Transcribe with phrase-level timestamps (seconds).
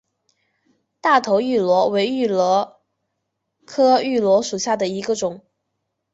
[0.99, 2.81] 大头芋螺为芋螺
[3.67, 5.43] 科芋螺属下的一个种。